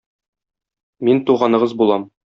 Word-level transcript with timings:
Мин 1.09 1.23
туганыгыз 1.29 1.81
булам. 1.83 2.13